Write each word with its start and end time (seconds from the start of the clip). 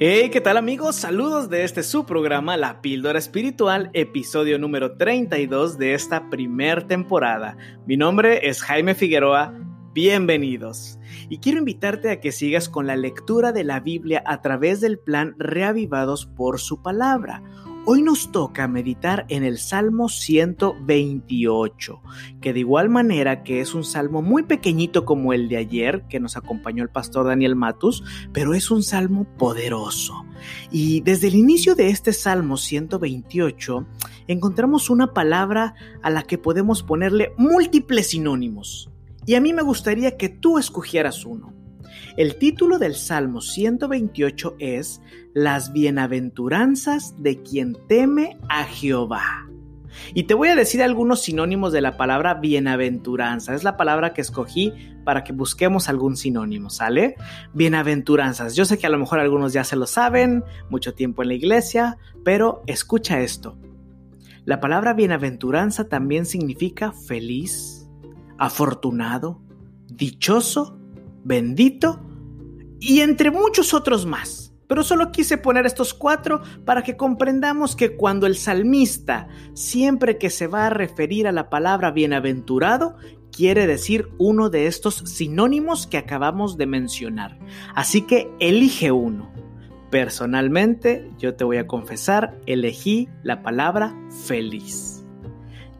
Hey, 0.00 0.30
¿qué 0.30 0.40
tal 0.40 0.56
amigos? 0.56 0.94
Saludos 0.94 1.50
de 1.50 1.64
este 1.64 1.82
su 1.82 2.06
programa 2.06 2.56
La 2.56 2.80
Píldora 2.80 3.18
Espiritual, 3.18 3.90
episodio 3.94 4.56
número 4.56 4.96
32 4.96 5.76
de 5.76 5.94
esta 5.94 6.30
primer 6.30 6.84
temporada. 6.84 7.56
Mi 7.84 7.96
nombre 7.96 8.48
es 8.48 8.62
Jaime 8.62 8.94
Figueroa, 8.94 9.52
bienvenidos. 9.94 11.00
Y 11.28 11.38
quiero 11.38 11.58
invitarte 11.58 12.12
a 12.12 12.20
que 12.20 12.30
sigas 12.30 12.68
con 12.68 12.86
la 12.86 12.94
lectura 12.94 13.50
de 13.50 13.64
la 13.64 13.80
Biblia 13.80 14.22
a 14.24 14.40
través 14.40 14.80
del 14.80 15.00
plan 15.00 15.34
Reavivados 15.36 16.26
por 16.26 16.60
su 16.60 16.80
palabra 16.80 17.42
Hoy 17.84 18.02
nos 18.02 18.32
toca 18.32 18.68
meditar 18.68 19.24
en 19.28 19.44
el 19.44 19.58
Salmo 19.58 20.08
128, 20.08 22.02
que 22.40 22.52
de 22.52 22.60
igual 22.60 22.90
manera 22.90 23.42
que 23.42 23.60
es 23.60 23.74
un 23.74 23.84
salmo 23.84 24.20
muy 24.20 24.42
pequeñito 24.42 25.04
como 25.06 25.32
el 25.32 25.48
de 25.48 25.56
ayer, 25.56 26.04
que 26.08 26.20
nos 26.20 26.36
acompañó 26.36 26.82
el 26.82 26.90
pastor 26.90 27.26
Daniel 27.26 27.56
Matus, 27.56 28.04
pero 28.32 28.52
es 28.52 28.70
un 28.70 28.82
salmo 28.82 29.24
poderoso. 29.38 30.26
Y 30.70 31.00
desde 31.00 31.28
el 31.28 31.34
inicio 31.34 31.74
de 31.74 31.88
este 31.88 32.12
Salmo 32.12 32.58
128, 32.58 33.86
encontramos 34.26 34.90
una 34.90 35.14
palabra 35.14 35.74
a 36.02 36.10
la 36.10 36.24
que 36.24 36.36
podemos 36.36 36.82
ponerle 36.82 37.32
múltiples 37.38 38.08
sinónimos. 38.08 38.90
Y 39.24 39.34
a 39.34 39.40
mí 39.40 39.52
me 39.52 39.62
gustaría 39.62 40.16
que 40.16 40.28
tú 40.28 40.58
escogieras 40.58 41.24
uno. 41.24 41.54
El 42.16 42.36
título 42.36 42.78
del 42.78 42.94
Salmo 42.94 43.40
128 43.40 44.56
es 44.58 45.00
Las 45.34 45.72
bienaventuranzas 45.72 47.14
de 47.22 47.42
quien 47.42 47.76
teme 47.88 48.38
a 48.48 48.64
Jehová. 48.64 49.48
Y 50.14 50.24
te 50.24 50.34
voy 50.34 50.48
a 50.48 50.56
decir 50.56 50.82
algunos 50.82 51.22
sinónimos 51.22 51.72
de 51.72 51.80
la 51.80 51.96
palabra 51.96 52.34
bienaventuranza. 52.34 53.54
Es 53.54 53.64
la 53.64 53.76
palabra 53.76 54.12
que 54.12 54.20
escogí 54.20 54.72
para 55.04 55.24
que 55.24 55.32
busquemos 55.32 55.88
algún 55.88 56.16
sinónimo, 56.16 56.70
¿sale? 56.70 57.16
Bienaventuranzas. 57.54 58.54
Yo 58.54 58.64
sé 58.64 58.78
que 58.78 58.86
a 58.86 58.90
lo 58.90 58.98
mejor 58.98 59.20
algunos 59.20 59.52
ya 59.52 59.64
se 59.64 59.76
lo 59.76 59.86
saben, 59.86 60.44
mucho 60.70 60.94
tiempo 60.94 61.22
en 61.22 61.28
la 61.28 61.34
iglesia, 61.34 61.98
pero 62.24 62.62
escucha 62.66 63.20
esto. 63.20 63.58
La 64.44 64.60
palabra 64.60 64.94
bienaventuranza 64.94 65.88
también 65.88 66.24
significa 66.24 66.92
feliz, 66.92 67.88
afortunado, 68.38 69.42
dichoso 69.86 70.77
bendito 71.28 72.00
y 72.80 73.00
entre 73.00 73.30
muchos 73.30 73.74
otros 73.74 74.06
más. 74.06 74.52
Pero 74.66 74.82
solo 74.82 75.12
quise 75.12 75.38
poner 75.38 75.64
estos 75.64 75.94
cuatro 75.94 76.42
para 76.64 76.82
que 76.82 76.96
comprendamos 76.96 77.74
que 77.74 77.96
cuando 77.96 78.26
el 78.26 78.36
salmista, 78.36 79.28
siempre 79.54 80.18
que 80.18 80.28
se 80.28 80.46
va 80.46 80.66
a 80.66 80.70
referir 80.70 81.26
a 81.26 81.32
la 81.32 81.48
palabra 81.48 81.90
bienaventurado, 81.90 82.96
quiere 83.30 83.66
decir 83.66 84.08
uno 84.18 84.50
de 84.50 84.66
estos 84.66 84.96
sinónimos 85.06 85.86
que 85.86 85.96
acabamos 85.96 86.58
de 86.58 86.66
mencionar. 86.66 87.38
Así 87.74 88.02
que 88.02 88.30
elige 88.40 88.92
uno. 88.92 89.32
Personalmente, 89.90 91.10
yo 91.18 91.34
te 91.34 91.44
voy 91.44 91.56
a 91.56 91.66
confesar, 91.66 92.38
elegí 92.44 93.08
la 93.22 93.42
palabra 93.42 93.96
feliz. 94.26 95.06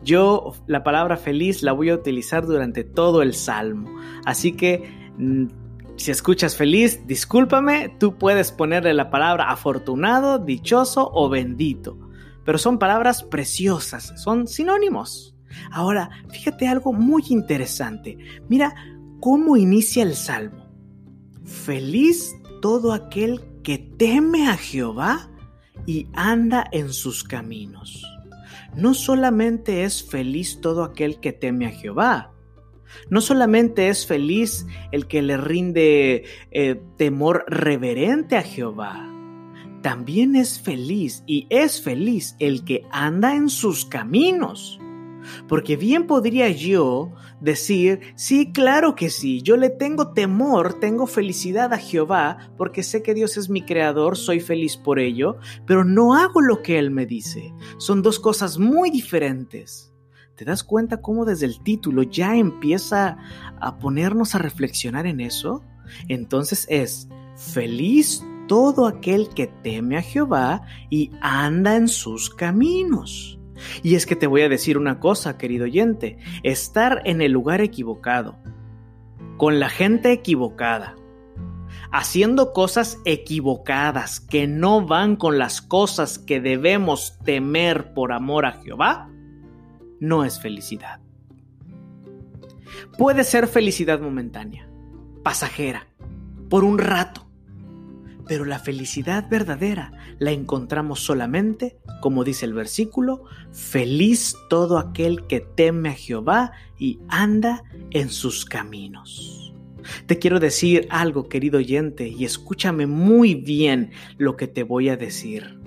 Yo 0.03 0.55
la 0.67 0.83
palabra 0.83 1.19
feliz 1.19 1.63
la 1.63 1.73
voy 1.73 1.91
a 1.91 1.95
utilizar 1.95 2.47
durante 2.47 2.85
todo 2.85 3.21
el 3.21 3.35
salmo. 3.35 3.95
Así 4.25 4.53
que 4.53 5.08
si 5.97 6.11
escuchas 6.11 6.57
feliz, 6.57 7.07
discúlpame, 7.07 7.89
tú 7.99 8.17
puedes 8.17 8.53
ponerle 8.53 8.95
la 8.95 9.11
palabra 9.11 9.51
afortunado, 9.51 10.39
dichoso 10.39 11.11
o 11.13 11.29
bendito. 11.29 11.99
Pero 12.45 12.59
son 12.59 12.79
palabras 12.79 13.25
preciosas, 13.25 14.13
son 14.23 14.47
sinónimos. 14.47 15.35
Ahora, 15.71 16.11
fíjate 16.31 16.69
algo 16.69 16.93
muy 16.93 17.25
interesante. 17.31 18.17
Mira 18.49 18.75
cómo 19.21 19.57
inicia 19.57 20.03
el 20.03 20.15
salmo. 20.15 20.67
Feliz 21.45 22.35
todo 22.63 22.93
aquel 22.93 23.43
que 23.63 23.79
teme 23.79 24.49
a 24.49 24.57
Jehová 24.57 25.31
y 25.87 26.07
anda 26.15 26.65
en 26.73 26.93
sus 26.93 27.25
caminos. 27.25 28.05
No 28.77 28.95
solamente 28.95 29.85
es 29.85 30.09
feliz 30.09 30.61
todo 30.61 30.85
aquel 30.85 31.19
que 31.21 31.33
teme 31.33 31.67
a 31.67 31.71
Jehová, 31.71 32.33
no 33.11 33.21
solamente 33.21 33.89
es 33.89 34.07
feliz 34.07 34.67
el 34.93 35.07
que 35.07 35.23
le 35.23 35.37
rinde 35.37 36.25
eh, 36.51 36.81
temor 36.97 37.45
reverente 37.49 38.37
a 38.37 38.43
Jehová, 38.43 39.09
también 39.83 40.35
es 40.35 40.61
feliz 40.61 41.23
y 41.27 41.47
es 41.51 41.83
feliz 41.83 42.37
el 42.39 42.65
que 42.65 42.83
anda 42.91 43.35
en 43.35 43.49
sus 43.49 43.85
caminos. 43.85 44.81
Porque 45.47 45.77
bien 45.77 46.07
podría 46.07 46.49
yo 46.49 47.13
decir, 47.41 48.01
sí, 48.17 48.53
claro 48.53 48.95
que 48.95 49.11
sí, 49.11 49.43
yo 49.43 49.57
le 49.57 49.71
tengo 49.71 50.13
temor, 50.13 50.81
tengo 50.81 51.07
felicidad 51.07 51.73
a 51.73 51.79
Jehová, 51.79 52.51
porque 52.57 52.83
sé 52.83 53.03
que 53.03 53.15
Dios 53.15 53.37
es 53.37 53.49
mi 53.49 53.63
creador, 53.63 54.17
soy 54.17 54.41
feliz 54.41 54.77
por 54.77 54.99
ello, 54.99 55.37
pero 55.67 55.85
no 55.85 56.15
hago 56.15 56.41
lo 56.41 56.63
que 56.63 56.79
Él 56.79 56.91
me 56.91 57.07
dice. 57.07 57.53
Son 57.79 58.03
dos 58.03 58.19
cosas 58.19 58.59
muy 58.59 58.91
diferentes. 58.91 59.93
¿Te 60.39 60.45
das 60.45 60.63
cuenta 60.63 61.03
cómo 61.03 61.25
desde 61.25 61.47
el 61.47 61.59
título 61.59 62.05
ya 62.05 62.37
empieza 62.37 63.17
a 63.59 63.79
ponernos 63.81 64.37
a 64.37 64.39
reflexionar 64.39 65.05
en 65.09 65.19
eso? 65.21 65.65
Entonces 66.07 66.65
es, 66.71 67.09
feliz 67.35 68.25
todo 68.47 68.87
aquel 68.87 69.31
que 69.31 69.49
teme 69.49 69.99
a 69.99 70.03
Jehová 70.03 70.63
y 70.91 71.11
anda 71.21 71.75
en 71.75 71.89
sus 71.89 72.31
caminos. 72.31 73.41
Y 73.83 73.97
es 73.97 74.07
que 74.07 74.15
te 74.15 74.29
voy 74.29 74.43
a 74.43 74.49
decir 74.49 74.79
una 74.79 75.01
cosa, 75.01 75.37
querido 75.39 75.65
oyente, 75.65 76.19
estar 76.45 77.03
en 77.05 77.21
el 77.21 77.33
lugar 77.33 77.61
equivocado, 77.61 78.39
con 79.39 79.59
la 79.59 79.69
gente 79.69 80.13
equivocada, 80.13 80.95
haciendo 81.91 82.53
cosas 82.53 82.99
equivocadas 83.05 84.21
que 84.21 84.47
no 84.47 84.87
van 84.87 85.17
con 85.17 85.37
las 85.37 85.61
cosas 85.61 86.17
que 86.17 86.41
debemos 86.41 87.19
temer 87.25 87.93
por 87.93 88.13
amor 88.13 88.47
a 88.47 88.53
Jehová, 88.53 89.11
no 90.01 90.25
es 90.25 90.41
felicidad. 90.41 91.01
Puede 92.97 93.25
ser 93.25 93.47
felicidad 93.47 94.01
momentánea, 94.01 94.69
pasajera, 95.23 95.87
por 96.49 96.65
un 96.65 96.79
rato, 96.79 97.29
pero 98.27 98.45
la 98.45 98.59
felicidad 98.59 99.29
verdadera 99.29 99.93
la 100.19 100.33
encontramos 100.33 101.01
solamente, 101.01 101.79
como 102.01 102.25
dice 102.25 102.45
el 102.45 102.53
versículo, 102.53 103.25
feliz 103.53 104.37
todo 104.51 104.79
aquel 104.79 105.27
que 105.27 105.41
teme 105.41 105.89
a 105.89 105.95
Jehová 105.95 106.53
y 106.79 107.01
anda 107.09 107.65
en 107.91 108.11
sus 108.11 108.45
caminos. 108.45 109.55
Te 110.07 110.19
quiero 110.19 110.41
decir 110.41 110.87
algo, 110.91 111.29
querido 111.29 111.59
oyente, 111.59 112.09
y 112.09 112.25
escúchame 112.25 112.87
muy 112.87 113.35
bien 113.35 113.93
lo 114.19 114.37
que 114.37 114.47
te 114.47 114.63
voy 114.63 114.91
a 114.91 114.97
decir, 114.97 115.59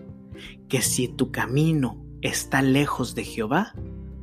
que 0.69 0.81
si 0.81 1.07
tu 1.07 1.31
camino 1.31 2.05
está 2.21 2.61
lejos 2.61 3.15
de 3.15 3.23
Jehová, 3.23 3.73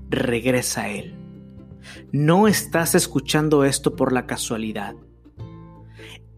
regresa 0.09 0.83
a 0.83 0.89
Él. 0.91 1.15
No 2.13 2.49
estás 2.49 2.95
escuchando 2.95 3.65
esto 3.65 3.97
por 3.97 4.13
la 4.13 4.27
casualidad. 4.27 4.95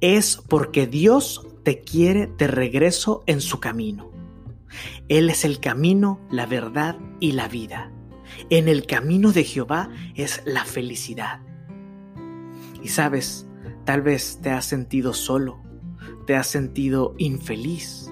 Es 0.00 0.36
porque 0.48 0.86
Dios 0.86 1.46
te 1.64 1.80
quiere 1.80 2.26
de 2.26 2.46
regreso 2.46 3.22
en 3.26 3.40
su 3.40 3.60
camino. 3.60 4.10
Él 5.08 5.30
es 5.30 5.44
el 5.44 5.60
camino, 5.60 6.20
la 6.30 6.46
verdad 6.46 6.96
y 7.18 7.32
la 7.32 7.48
vida. 7.48 7.92
En 8.48 8.68
el 8.68 8.86
camino 8.86 9.32
de 9.32 9.44
Jehová 9.44 9.90
es 10.14 10.42
la 10.46 10.64
felicidad. 10.64 11.40
Y 12.82 12.88
sabes, 12.88 13.46
tal 13.84 14.02
vez 14.02 14.38
te 14.40 14.50
has 14.50 14.64
sentido 14.64 15.12
solo, 15.12 15.62
te 16.26 16.36
has 16.36 16.46
sentido 16.46 17.14
infeliz. 17.18 18.10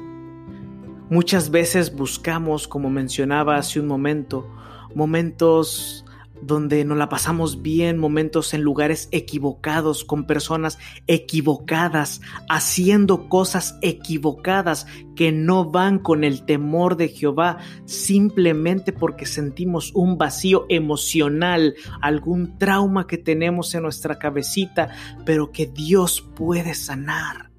Muchas 1.08 1.50
veces 1.50 1.94
buscamos, 1.94 2.68
como 2.68 2.90
mencionaba 2.90 3.56
hace 3.56 3.80
un 3.80 3.86
momento, 3.86 4.46
momentos 4.94 6.04
donde 6.42 6.84
nos 6.84 6.98
la 6.98 7.08
pasamos 7.08 7.62
bien, 7.62 7.98
momentos 7.98 8.54
en 8.54 8.62
lugares 8.62 9.08
equivocados, 9.12 10.04
con 10.04 10.24
personas 10.24 10.78
equivocadas, 11.06 12.20
haciendo 12.48 13.28
cosas 13.28 13.78
equivocadas 13.82 14.86
que 15.16 15.32
no 15.32 15.70
van 15.70 15.98
con 15.98 16.24
el 16.24 16.44
temor 16.44 16.96
de 16.96 17.08
Jehová, 17.08 17.58
simplemente 17.84 18.92
porque 18.92 19.26
sentimos 19.26 19.92
un 19.94 20.18
vacío 20.18 20.66
emocional, 20.68 21.74
algún 22.00 22.58
trauma 22.58 23.06
que 23.06 23.18
tenemos 23.18 23.74
en 23.74 23.82
nuestra 23.82 24.18
cabecita, 24.18 24.90
pero 25.24 25.50
que 25.50 25.66
Dios 25.66 26.20
puede 26.34 26.74
sanar. 26.74 27.50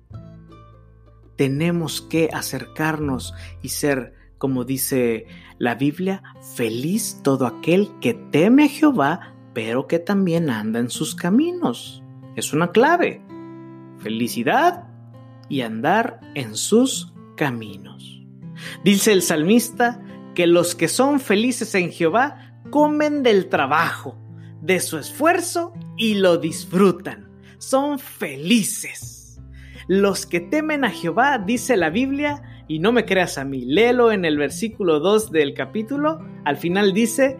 Tenemos 1.35 2.01
que 2.01 2.29
acercarnos 2.33 3.33
y 3.61 3.69
ser 3.69 4.18
como 4.39 4.63
dice 4.63 5.27
la 5.59 5.75
Biblia, 5.75 6.23
feliz 6.55 7.19
todo 7.21 7.45
aquel 7.45 7.89
que 7.99 8.13
teme 8.13 8.63
a 8.63 8.69
Jehová, 8.69 9.35
pero 9.53 9.85
que 9.85 9.99
también 9.99 10.49
anda 10.49 10.79
en 10.79 10.89
sus 10.89 11.13
caminos. 11.13 12.01
Es 12.35 12.53
una 12.53 12.71
clave. 12.71 13.21
Felicidad 13.99 14.87
y 15.49 15.61
andar 15.61 16.21
en 16.35 16.55
sus 16.55 17.13
caminos. 17.35 18.23
Dice 18.83 19.11
el 19.11 19.21
salmista 19.21 20.01
que 20.35 20.47
los 20.47 20.73
que 20.73 20.87
son 20.87 21.19
felices 21.19 21.75
en 21.75 21.91
Jehová 21.91 22.61
comen 22.69 23.23
del 23.23 23.49
trabajo, 23.49 24.17
de 24.61 24.79
su 24.79 24.97
esfuerzo 24.97 25.73
y 25.97 26.15
lo 26.15 26.37
disfrutan. 26.37 27.29
Son 27.57 27.99
felices. 27.99 29.41
Los 29.87 30.25
que 30.25 30.39
temen 30.39 30.85
a 30.85 30.91
Jehová, 30.91 31.39
dice 31.39 31.75
la 31.75 31.89
Biblia, 31.89 32.43
y 32.69 32.77
no 32.77 32.91
me 32.91 33.03
creas 33.03 33.39
a 33.39 33.43
mí, 33.43 33.65
léelo 33.65 34.11
en 34.11 34.23
el 34.25 34.37
versículo 34.37 34.99
2 34.99 35.31
del 35.31 35.55
capítulo, 35.55 36.19
al 36.45 36.55
final 36.55 36.93
dice, 36.93 37.37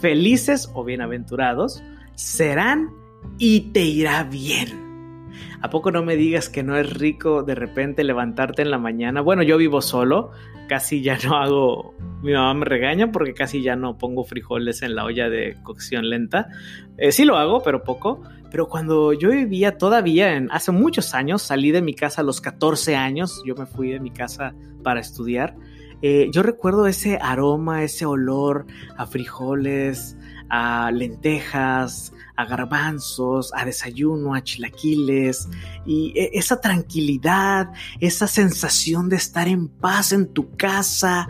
felices 0.00 0.68
o 0.74 0.82
bienaventurados 0.82 1.84
serán 2.16 2.90
y 3.38 3.72
te 3.72 3.82
irá 3.82 4.24
bien. 4.24 5.30
¿A 5.60 5.70
poco 5.70 5.92
no 5.92 6.02
me 6.02 6.16
digas 6.16 6.48
que 6.48 6.64
no 6.64 6.76
es 6.76 6.92
rico 6.92 7.44
de 7.44 7.54
repente 7.54 8.02
levantarte 8.02 8.62
en 8.62 8.72
la 8.72 8.78
mañana? 8.78 9.20
Bueno, 9.20 9.44
yo 9.44 9.56
vivo 9.56 9.80
solo, 9.80 10.32
casi 10.68 11.00
ya 11.00 11.16
no 11.24 11.36
hago, 11.36 11.94
mi 12.22 12.32
mamá 12.32 12.54
me 12.54 12.64
regaña 12.64 13.10
porque 13.10 13.34
casi 13.34 13.62
ya 13.62 13.76
no 13.76 13.98
pongo 13.98 14.24
frijoles 14.24 14.82
en 14.82 14.94
la 14.94 15.04
olla 15.04 15.28
de 15.28 15.56
cocción 15.62 16.08
lenta. 16.08 16.48
Eh, 16.96 17.12
sí 17.12 17.24
lo 17.24 17.36
hago, 17.36 17.62
pero 17.62 17.82
poco. 17.82 18.22
Pero 18.50 18.68
cuando 18.68 19.12
yo 19.12 19.30
vivía 19.30 19.78
todavía, 19.78 20.40
hace 20.50 20.72
muchos 20.72 21.14
años, 21.14 21.42
salí 21.42 21.70
de 21.70 21.80
mi 21.80 21.94
casa 21.94 22.20
a 22.20 22.24
los 22.24 22.40
14 22.40 22.96
años, 22.96 23.42
yo 23.46 23.54
me 23.54 23.66
fui 23.66 23.90
de 23.90 23.98
mi 23.98 24.10
casa 24.10 24.54
para 24.82 25.00
estudiar. 25.00 25.56
Eh, 26.02 26.28
yo 26.32 26.42
recuerdo 26.42 26.86
ese 26.86 27.18
aroma, 27.22 27.84
ese 27.84 28.04
olor 28.04 28.66
a 28.96 29.06
frijoles, 29.06 30.16
a 30.48 30.90
lentejas, 30.90 32.12
a 32.36 32.44
garbanzos, 32.44 33.52
a 33.54 33.64
desayuno, 33.64 34.34
a 34.34 34.42
chilaquiles, 34.42 35.48
y 35.86 36.12
e, 36.14 36.30
esa 36.34 36.60
tranquilidad, 36.60 37.72
esa 38.00 38.26
sensación 38.26 39.08
de 39.08 39.16
estar 39.16 39.48
en 39.48 39.68
paz 39.68 40.12
en 40.12 40.26
tu 40.26 40.56
casa, 40.56 41.28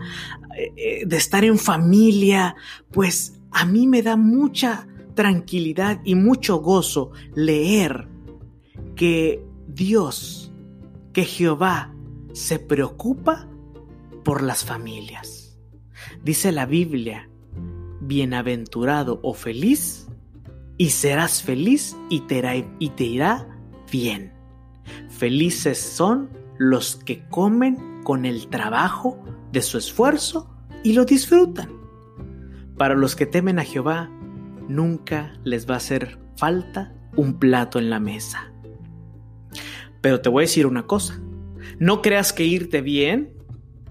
de 0.55 1.17
estar 1.17 1.43
en 1.43 1.57
familia, 1.57 2.55
pues 2.91 3.39
a 3.51 3.65
mí 3.65 3.87
me 3.87 4.01
da 4.01 4.15
mucha 4.15 4.87
tranquilidad 5.15 6.01
y 6.03 6.15
mucho 6.15 6.57
gozo 6.57 7.11
leer 7.35 8.07
que 8.95 9.43
Dios, 9.67 10.51
que 11.13 11.25
Jehová 11.25 11.93
se 12.33 12.59
preocupa 12.59 13.47
por 14.23 14.41
las 14.41 14.63
familias. 14.65 15.57
Dice 16.23 16.51
la 16.51 16.65
Biblia, 16.65 17.29
bienaventurado 18.01 19.19
o 19.23 19.33
feliz 19.33 20.07
y 20.77 20.89
serás 20.89 21.43
feliz 21.43 21.95
y 22.09 22.21
te, 22.21 22.39
irá, 22.39 22.55
y 22.55 22.89
te 22.89 23.03
irá 23.03 23.47
bien. 23.91 24.33
Felices 25.09 25.77
son 25.77 26.29
los 26.57 26.95
que 26.95 27.27
comen 27.29 27.92
con 28.03 28.25
el 28.25 28.47
trabajo 28.47 29.23
de 29.51 29.61
su 29.61 29.77
esfuerzo 29.77 30.49
y 30.83 30.93
lo 30.93 31.05
disfrutan. 31.05 31.69
Para 32.77 32.95
los 32.95 33.15
que 33.15 33.25
temen 33.25 33.59
a 33.59 33.63
Jehová, 33.63 34.09
nunca 34.67 35.33
les 35.43 35.69
va 35.69 35.75
a 35.75 35.77
hacer 35.77 36.19
falta 36.35 36.93
un 37.15 37.39
plato 37.39 37.79
en 37.79 37.89
la 37.89 37.99
mesa. 37.99 38.51
Pero 40.01 40.21
te 40.21 40.29
voy 40.29 40.43
a 40.43 40.47
decir 40.47 40.65
una 40.65 40.85
cosa, 40.85 41.21
no 41.79 42.01
creas 42.01 42.33
que 42.33 42.43
irte 42.43 42.81
bien 42.81 43.33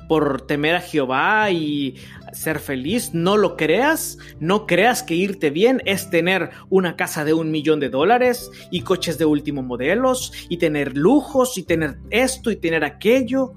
por 0.09 0.43
temer 0.43 0.75
a 0.75 0.81
Jehová 0.81 1.51
y 1.51 1.97
ser 2.33 2.59
feliz, 2.59 3.15
no 3.15 3.37
lo 3.37 3.57
creas, 3.57 4.19
no 4.41 4.67
creas 4.67 5.03
que 5.03 5.15
irte 5.15 5.51
bien 5.51 5.81
es 5.85 6.11
tener 6.11 6.51
una 6.69 6.97
casa 6.97 7.25
de 7.25 7.35
un 7.35 7.51
millón 7.51 7.81
de 7.81 7.89
dólares 7.89 8.51
y 8.71 8.83
coches 8.83 9.19
de 9.19 9.25
último 9.25 9.63
modelos 9.63 10.33
y 10.49 10.57
tener 10.57 10.97
lujos 10.97 11.57
y 11.57 11.63
tener 11.63 11.99
esto 12.11 12.51
y 12.51 12.57
tener 12.57 12.85
aquello. 12.85 13.55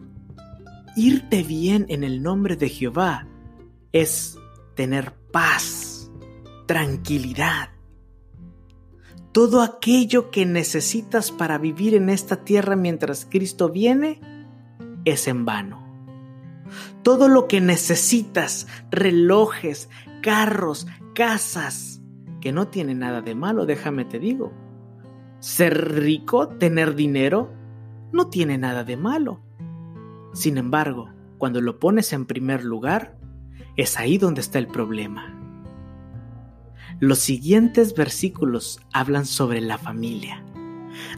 Irte 0.95 1.43
bien 1.43 1.85
en 1.89 2.03
el 2.03 2.23
nombre 2.23 2.55
de 2.55 2.69
Jehová 2.69 3.27
es 3.91 4.37
tener 4.75 5.13
paz, 5.31 6.11
tranquilidad. 6.65 7.69
Todo 9.31 9.61
aquello 9.61 10.31
que 10.31 10.45
necesitas 10.45 11.31
para 11.31 11.57
vivir 11.57 11.95
en 11.95 12.09
esta 12.09 12.45
tierra 12.45 12.75
mientras 12.75 13.25
Cristo 13.25 13.69
viene 13.69 14.21
es 15.03 15.27
en 15.27 15.43
vano 15.43 15.85
todo 17.05 17.27
lo 17.27 17.47
que 17.47 17.61
necesitas, 17.61 18.67
relojes, 18.89 19.89
carros, 20.23 20.87
casas, 21.13 22.01
que 22.41 22.51
no 22.51 22.67
tiene 22.69 22.95
nada 22.95 23.21
de 23.21 23.35
malo, 23.35 23.67
déjame 23.67 24.05
te 24.05 24.17
digo. 24.17 24.51
Ser 25.39 25.99
rico, 25.99 26.47
tener 26.47 26.95
dinero, 26.95 27.51
no 28.11 28.29
tiene 28.29 28.57
nada 28.57 28.83
de 28.83 28.97
malo. 28.97 29.39
Sin 30.35 30.57
embargo, 30.57 31.13
cuando 31.37 31.61
lo 31.61 31.79
pones 31.79 32.11
en 32.11 32.25
primer 32.25 32.65
lugar, 32.65 33.17
es 33.77 33.97
ahí 33.97 34.17
donde 34.17 34.41
está 34.41 34.59
el 34.59 34.67
problema. 34.67 35.33
Los 36.99 37.19
siguientes 37.19 37.95
versículos 37.95 38.81
hablan 38.91 39.25
sobre 39.25 39.61
la 39.61 39.77
familia. 39.77 40.43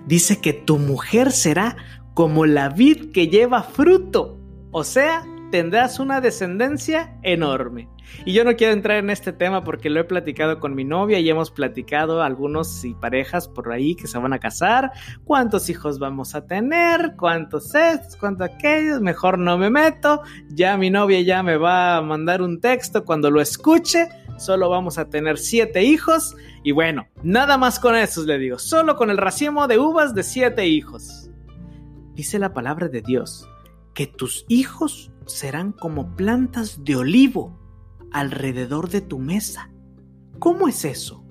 Dice 0.05 0.39
que 0.39 0.53
tu 0.53 0.77
mujer 0.77 1.31
será 1.31 1.77
como 2.13 2.45
la 2.45 2.69
vid 2.69 3.11
que 3.11 3.27
lleva 3.27 3.63
fruto, 3.63 4.37
o 4.71 4.83
sea, 4.83 5.25
tendrás 5.49 5.99
una 5.99 6.21
descendencia 6.21 7.17
enorme. 7.23 7.89
Y 8.25 8.33
yo 8.33 8.43
no 8.43 8.55
quiero 8.55 8.73
entrar 8.73 8.97
en 8.97 9.09
este 9.09 9.33
tema 9.33 9.63
porque 9.63 9.89
lo 9.89 9.99
he 9.99 10.03
platicado 10.03 10.59
con 10.59 10.75
mi 10.75 10.83
novia 10.83 11.19
y 11.19 11.29
hemos 11.29 11.51
platicado 11.51 12.21
algunos 12.21 12.83
y 12.83 12.93
parejas 12.93 13.47
por 13.47 13.71
ahí 13.71 13.95
que 13.95 14.07
se 14.07 14.17
van 14.17 14.33
a 14.33 14.39
casar, 14.39 14.91
cuántos 15.23 15.69
hijos 15.69 15.99
vamos 15.99 16.35
a 16.35 16.45
tener, 16.45 17.15
cuántos 17.17 17.73
estos, 17.75 18.15
cuántos 18.15 18.49
aquellos, 18.49 19.01
mejor 19.01 19.37
no 19.37 19.57
me 19.57 19.69
meto, 19.69 20.21
ya 20.49 20.77
mi 20.77 20.89
novia 20.89 21.21
ya 21.21 21.43
me 21.43 21.57
va 21.57 21.97
a 21.97 22.01
mandar 22.01 22.41
un 22.41 22.59
texto. 22.59 23.05
Cuando 23.05 23.31
lo 23.31 23.41
escuche, 23.41 24.09
solo 24.37 24.69
vamos 24.69 24.97
a 24.97 25.09
tener 25.09 25.37
siete 25.37 25.83
hijos. 25.83 26.35
Y 26.63 26.71
bueno, 26.71 27.07
nada 27.23 27.57
más 27.57 27.79
con 27.79 27.95
eso 27.95 28.23
le 28.23 28.37
digo, 28.37 28.59
solo 28.59 28.95
con 28.95 29.09
el 29.09 29.17
racimo 29.17 29.67
de 29.67 29.79
uvas 29.79 30.13
de 30.13 30.23
siete 30.23 30.67
hijos. 30.67 31.29
Dice 32.13 32.39
la 32.39 32.53
palabra 32.53 32.87
de 32.87 33.01
Dios 33.01 33.47
que 33.93 34.07
tus 34.07 34.45
hijos 34.47 35.11
serán 35.25 35.71
como 35.71 36.15
plantas 36.15 36.83
de 36.83 36.95
olivo 36.95 37.57
alrededor 38.11 38.89
de 38.89 39.01
tu 39.01 39.19
mesa. 39.19 39.69
¿Cómo 40.39 40.67
es 40.67 40.85
eso? 40.85 41.23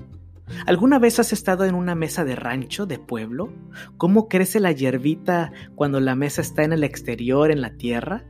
¿Alguna 0.66 0.98
vez 0.98 1.18
has 1.18 1.32
estado 1.32 1.64
en 1.64 1.74
una 1.74 1.94
mesa 1.94 2.24
de 2.24 2.36
rancho, 2.36 2.86
de 2.86 2.98
pueblo? 2.98 3.52
¿Cómo 3.96 4.28
crece 4.28 4.60
la 4.60 4.72
hierbita 4.72 5.52
cuando 5.74 6.00
la 6.00 6.14
mesa 6.14 6.40
está 6.40 6.62
en 6.62 6.72
el 6.72 6.84
exterior, 6.84 7.50
en 7.50 7.60
la 7.60 7.76
tierra? 7.76 8.24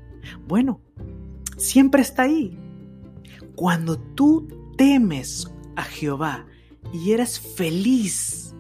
Bueno, 0.47 0.81
siempre 1.57 2.03
está 2.03 2.23
ahí. 2.23 2.59
Cuando 3.55 3.99
tú 3.99 4.49
temes 4.77 5.51
a 5.77 5.83
Jehová 5.83 6.47
y 6.93 7.13
eres 7.13 7.39
feliz 7.39 8.55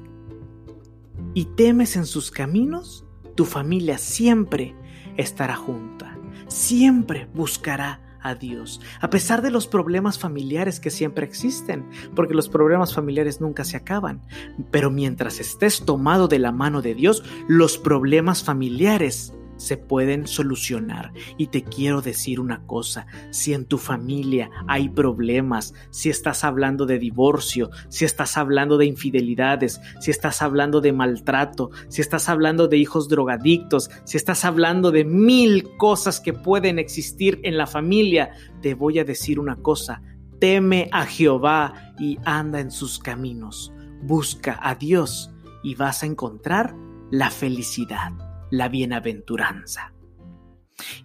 y 1.34 1.44
temes 1.44 1.96
en 1.96 2.06
sus 2.06 2.30
caminos, 2.30 3.06
tu 3.34 3.44
familia 3.44 3.98
siempre 3.98 4.74
estará 5.16 5.56
junta 5.56 6.16
siempre 6.48 7.28
buscará 7.34 8.00
a 8.28 8.34
Dios, 8.34 8.80
a 9.00 9.10
pesar 9.10 9.42
de 9.42 9.50
los 9.50 9.66
problemas 9.66 10.18
familiares 10.18 10.80
que 10.80 10.90
siempre 10.90 11.26
existen, 11.26 11.88
porque 12.14 12.34
los 12.34 12.48
problemas 12.48 12.94
familiares 12.94 13.40
nunca 13.40 13.64
se 13.64 13.76
acaban. 13.76 14.22
Pero 14.70 14.90
mientras 14.90 15.40
estés 15.40 15.84
tomado 15.84 16.28
de 16.28 16.38
la 16.38 16.52
mano 16.52 16.82
de 16.82 16.94
Dios, 16.94 17.22
los 17.48 17.78
problemas 17.78 18.42
familiares 18.42 19.32
se 19.56 19.76
pueden 19.76 20.26
solucionar. 20.26 21.12
Y 21.36 21.48
te 21.48 21.62
quiero 21.62 22.02
decir 22.02 22.40
una 22.40 22.64
cosa, 22.66 23.06
si 23.30 23.54
en 23.54 23.64
tu 23.64 23.78
familia 23.78 24.50
hay 24.66 24.88
problemas, 24.88 25.74
si 25.90 26.10
estás 26.10 26.44
hablando 26.44 26.86
de 26.86 26.98
divorcio, 26.98 27.70
si 27.88 28.04
estás 28.04 28.36
hablando 28.36 28.78
de 28.78 28.86
infidelidades, 28.86 29.80
si 30.00 30.10
estás 30.10 30.42
hablando 30.42 30.80
de 30.80 30.92
maltrato, 30.92 31.70
si 31.88 32.00
estás 32.00 32.28
hablando 32.28 32.68
de 32.68 32.76
hijos 32.76 33.08
drogadictos, 33.08 33.90
si 34.04 34.16
estás 34.16 34.44
hablando 34.44 34.90
de 34.90 35.04
mil 35.04 35.68
cosas 35.76 36.20
que 36.20 36.32
pueden 36.32 36.78
existir 36.78 37.40
en 37.42 37.56
la 37.56 37.66
familia, 37.66 38.30
te 38.62 38.74
voy 38.74 38.98
a 38.98 39.04
decir 39.04 39.38
una 39.38 39.56
cosa, 39.56 40.02
teme 40.40 40.88
a 40.92 41.06
Jehová 41.06 41.94
y 41.98 42.18
anda 42.24 42.60
en 42.60 42.70
sus 42.70 42.98
caminos. 42.98 43.72
Busca 44.02 44.58
a 44.62 44.74
Dios 44.74 45.30
y 45.62 45.74
vas 45.74 46.02
a 46.02 46.06
encontrar 46.06 46.74
la 47.10 47.30
felicidad 47.30 48.25
la 48.50 48.68
bienaventuranza. 48.68 49.92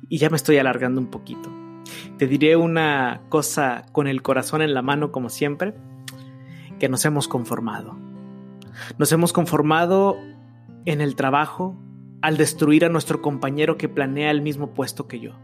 Y 0.10 0.18
ya 0.18 0.30
me 0.30 0.36
estoy 0.36 0.58
alargando 0.58 1.00
un 1.00 1.08
poquito. 1.08 1.50
Te 2.18 2.28
diré 2.28 2.56
una 2.56 3.22
cosa 3.30 3.86
con 3.92 4.08
el 4.08 4.22
corazón 4.22 4.62
en 4.62 4.74
la 4.74 4.82
mano 4.82 5.12
como 5.12 5.30
siempre, 5.30 5.74
que 6.80 6.90
nos 6.90 7.06
hemos 7.06 7.28
conformado. 7.28 7.98
Nos 8.98 9.12
hemos 9.12 9.34
conformado 9.34 10.18
en 10.86 11.02
el 11.02 11.16
trabajo 11.16 11.80
al 12.22 12.38
destruir 12.38 12.86
a 12.86 12.90
nuestro 12.90 13.22
compañero 13.22 13.78
que 13.78 13.90
planea 13.90 14.32
el 14.32 14.42
mismo 14.42 14.74
puesto 14.74 15.08
que 15.08 15.20
yo. 15.20 15.40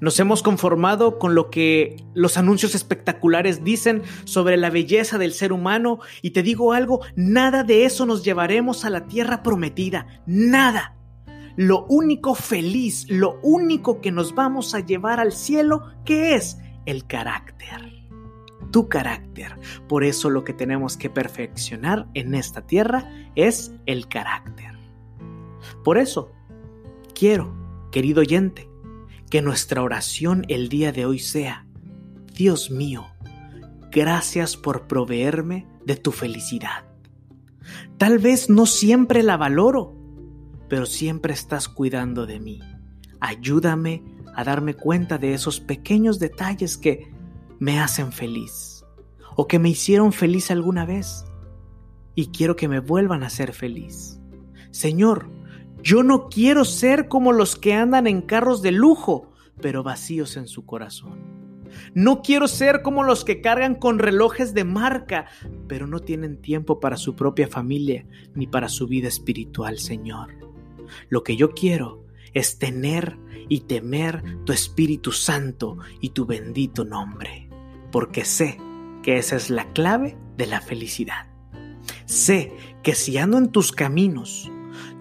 Nos 0.00 0.18
hemos 0.20 0.42
conformado 0.42 1.18
con 1.18 1.34
lo 1.34 1.50
que 1.50 1.96
los 2.14 2.36
anuncios 2.36 2.74
espectaculares 2.74 3.64
dicen 3.64 4.02
sobre 4.24 4.56
la 4.56 4.70
belleza 4.70 5.18
del 5.18 5.32
ser 5.32 5.52
humano 5.52 6.00
y 6.22 6.30
te 6.30 6.42
digo 6.42 6.72
algo, 6.72 7.00
nada 7.16 7.64
de 7.64 7.84
eso 7.84 8.06
nos 8.06 8.24
llevaremos 8.24 8.84
a 8.84 8.90
la 8.90 9.06
tierra 9.06 9.42
prometida, 9.42 10.22
nada. 10.26 10.96
Lo 11.56 11.84
único 11.88 12.34
feliz, 12.34 13.06
lo 13.10 13.38
único 13.42 14.00
que 14.00 14.10
nos 14.10 14.34
vamos 14.34 14.74
a 14.74 14.80
llevar 14.80 15.20
al 15.20 15.32
cielo, 15.32 15.92
¿qué 16.04 16.34
es? 16.34 16.58
El 16.86 17.06
carácter. 17.06 17.92
Tu 18.70 18.88
carácter. 18.88 19.58
Por 19.86 20.02
eso 20.02 20.30
lo 20.30 20.44
que 20.44 20.54
tenemos 20.54 20.96
que 20.96 21.10
perfeccionar 21.10 22.06
en 22.14 22.34
esta 22.34 22.66
tierra 22.66 23.10
es 23.34 23.74
el 23.84 24.08
carácter. 24.08 24.72
Por 25.84 25.98
eso, 25.98 26.32
quiero, 27.14 27.54
querido 27.90 28.20
oyente, 28.20 28.71
que 29.32 29.40
nuestra 29.40 29.82
oración 29.82 30.44
el 30.48 30.68
día 30.68 30.92
de 30.92 31.06
hoy 31.06 31.18
sea, 31.18 31.64
Dios 32.34 32.70
mío, 32.70 33.06
gracias 33.90 34.58
por 34.58 34.86
proveerme 34.86 35.66
de 35.86 35.96
tu 35.96 36.12
felicidad. 36.12 36.84
Tal 37.96 38.18
vez 38.18 38.50
no 38.50 38.66
siempre 38.66 39.22
la 39.22 39.38
valoro, 39.38 39.96
pero 40.68 40.84
siempre 40.84 41.32
estás 41.32 41.70
cuidando 41.70 42.26
de 42.26 42.40
mí. 42.40 42.60
Ayúdame 43.20 44.04
a 44.34 44.44
darme 44.44 44.74
cuenta 44.74 45.16
de 45.16 45.32
esos 45.32 45.60
pequeños 45.60 46.18
detalles 46.18 46.76
que 46.76 47.10
me 47.58 47.80
hacen 47.80 48.12
feliz 48.12 48.84
o 49.34 49.48
que 49.48 49.58
me 49.58 49.70
hicieron 49.70 50.12
feliz 50.12 50.50
alguna 50.50 50.84
vez 50.84 51.24
y 52.14 52.26
quiero 52.32 52.54
que 52.54 52.68
me 52.68 52.80
vuelvan 52.80 53.22
a 53.22 53.30
ser 53.30 53.54
feliz. 53.54 54.20
Señor, 54.72 55.30
yo 55.82 56.02
no 56.02 56.28
quiero 56.28 56.64
ser 56.64 57.08
como 57.08 57.32
los 57.32 57.56
que 57.56 57.74
andan 57.74 58.06
en 58.06 58.22
carros 58.22 58.62
de 58.62 58.72
lujo, 58.72 59.32
pero 59.60 59.82
vacíos 59.82 60.36
en 60.36 60.46
su 60.46 60.64
corazón. 60.64 61.42
No 61.94 62.22
quiero 62.22 62.48
ser 62.48 62.82
como 62.82 63.02
los 63.02 63.24
que 63.24 63.40
cargan 63.40 63.74
con 63.74 63.98
relojes 63.98 64.54
de 64.54 64.64
marca, 64.64 65.26
pero 65.68 65.86
no 65.86 66.00
tienen 66.00 66.40
tiempo 66.40 66.80
para 66.80 66.96
su 66.96 67.16
propia 67.16 67.48
familia 67.48 68.06
ni 68.34 68.46
para 68.46 68.68
su 68.68 68.86
vida 68.86 69.08
espiritual, 69.08 69.78
Señor. 69.78 70.34
Lo 71.08 71.22
que 71.22 71.36
yo 71.36 71.52
quiero 71.52 72.04
es 72.34 72.58
tener 72.58 73.18
y 73.48 73.60
temer 73.60 74.22
tu 74.44 74.52
Espíritu 74.52 75.12
Santo 75.12 75.78
y 76.00 76.10
tu 76.10 76.26
bendito 76.26 76.84
nombre, 76.84 77.48
porque 77.90 78.24
sé 78.24 78.58
que 79.02 79.16
esa 79.16 79.36
es 79.36 79.50
la 79.50 79.72
clave 79.72 80.16
de 80.36 80.46
la 80.46 80.60
felicidad. 80.60 81.26
Sé 82.04 82.52
que 82.82 82.94
si 82.94 83.18
ando 83.18 83.38
en 83.38 83.50
tus 83.50 83.72
caminos, 83.72 84.50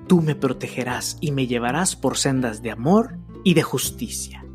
tú 0.07 0.21
me 0.21 0.35
protegerás 0.35 1.17
y 1.21 1.31
me 1.31 1.47
llevarás 1.47 1.95
por 1.95 2.17
sendas 2.17 2.61
de 2.61 2.71
amor 2.71 3.17
y 3.43 3.53
de 3.53 3.63
justicia. 3.63 4.45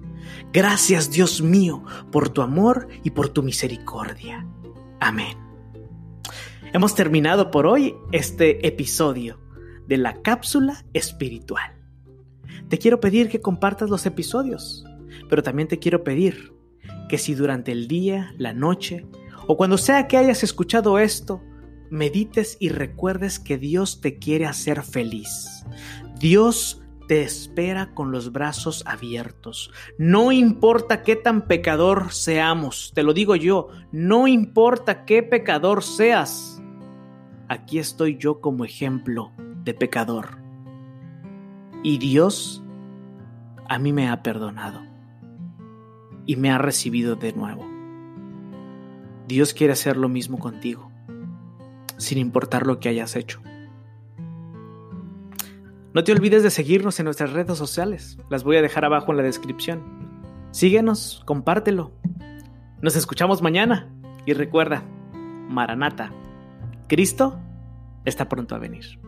Gracias 0.53 1.11
Dios 1.11 1.43
mío 1.43 1.85
por 2.11 2.29
tu 2.29 2.43
amor 2.43 2.89
y 3.03 3.11
por 3.11 3.29
tu 3.29 3.43
misericordia. 3.43 4.47
Amén. 5.01 5.37
Hemos 6.73 6.95
terminado 6.95 7.51
por 7.51 7.67
hoy 7.67 7.95
este 8.13 8.67
episodio 8.67 9.41
de 9.87 9.97
la 9.99 10.23
cápsula 10.23 10.85
espiritual. 10.93 11.73
Te 12.69 12.79
quiero 12.79 13.01
pedir 13.01 13.29
que 13.29 13.41
compartas 13.41 13.91
los 13.91 14.07
episodios, 14.07 14.85
pero 15.29 15.43
también 15.43 15.69
te 15.69 15.79
quiero 15.79 16.03
pedir 16.05 16.53
que 17.09 17.19
si 17.19 17.35
durante 17.35 17.73
el 17.73 17.89
día, 17.89 18.35
la 18.37 18.53
noche 18.53 19.07
o 19.47 19.57
cuando 19.57 19.79
sea 19.79 20.09
que 20.09 20.17
hayas 20.17 20.43
escuchado 20.43 20.99
esto, 20.99 21.41
medites 21.91 22.57
y 22.61 22.69
recuerdes 22.69 23.39
que 23.39 23.59
Dios 23.59 24.01
te 24.01 24.19
quiere 24.19 24.47
hacer 24.47 24.83
feliz. 24.83 25.65
Dios 26.19 26.83
te 27.09 27.23
espera 27.23 27.95
con 27.95 28.11
los 28.11 28.33
brazos 28.33 28.83
abiertos. 28.87 29.71
No 29.99 30.33
importa 30.33 31.03
qué 31.03 31.17
tan 31.17 31.47
pecador 31.47 32.13
seamos, 32.13 32.93
te 32.95 33.03
lo 33.03 33.13
digo 33.13 33.37
yo, 33.37 33.69
no 33.93 34.27
importa 34.27 35.05
qué 35.05 35.23
pecador 35.23 35.83
seas. 35.83 36.61
Aquí 37.49 37.79
estoy 37.79 38.17
yo 38.19 38.41
como 38.41 38.65
ejemplo 38.65 39.33
de 39.63 39.75
pecador. 39.75 40.39
Y 41.83 41.99
Dios 41.99 42.63
a 43.69 43.79
mí 43.79 43.93
me 43.93 44.09
ha 44.09 44.23
perdonado 44.23 44.83
y 46.25 46.37
me 46.37 46.51
ha 46.51 46.59
recibido 46.59 47.15
de 47.15 47.33
nuevo. 47.33 47.65
Dios 49.29 49.55
quiere 49.55 49.73
hacer 49.73 49.97
lo 49.97 50.09
mismo 50.09 50.39
contigo, 50.39 50.91
sin 51.97 52.19
importar 52.19 52.67
lo 52.67 52.81
que 52.81 52.89
hayas 52.89 53.17
hecho. 53.17 53.41
No 55.95 56.05
te 56.05 56.13
olvides 56.13 56.43
de 56.43 56.51
seguirnos 56.51 56.99
en 57.01 57.05
nuestras 57.05 57.33
redes 57.33 57.57
sociales, 57.57 58.19
las 58.29 58.45
voy 58.45 58.57
a 58.57 58.63
dejar 58.63 58.85
abajo 58.85 59.13
en 59.13 59.17
la 59.17 59.23
descripción. 59.23 59.83
Síguenos, 60.51 61.23
compártelo. 61.25 61.93
Nos 62.83 62.97
escuchamos 62.97 63.41
mañana 63.41 63.89
y 64.27 64.35
recuerda, 64.35 64.83
Maranata, 65.49 66.13
Cristo 66.89 67.39
está 68.05 68.29
pronto 68.29 68.55
a 68.55 68.59
venir. 68.59 68.99